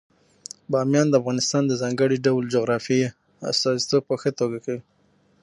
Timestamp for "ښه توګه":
4.21-4.57